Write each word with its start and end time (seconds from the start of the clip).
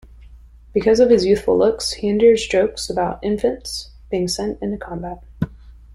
Because 0.73 0.99
of 0.99 1.11
his 1.11 1.25
youthful 1.27 1.55
looks, 1.55 1.91
he 1.91 2.09
endures 2.09 2.47
jokes 2.47 2.89
about 2.89 3.23
"infants" 3.23 3.91
being 4.09 4.27
sent 4.27 4.59
into 4.59 4.77
combat. 4.79 5.23